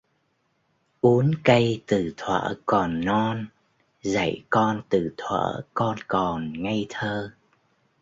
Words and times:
Uốn 1.01 1.31
cây 1.43 1.83
từ 1.87 2.13
thuở 2.17 2.53
còn 2.65 3.01
non. 3.05 3.45
Dạy 4.01 4.43
con 4.49 4.81
từ 4.89 5.13
thuở 5.17 5.61
con 5.73 5.97
còn 6.07 6.61
ngây 6.63 6.85
thơ. 6.89 7.31